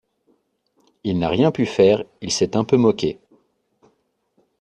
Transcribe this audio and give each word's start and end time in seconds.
Il 1.03 1.19
n'a 1.19 1.29
rien 1.29 1.51
pu 1.51 1.67
faire, 1.67 2.03
il 2.21 2.31
s'est 2.31 2.57
un 2.57 2.63
peu 2.63 2.75
moqué. 2.75 3.19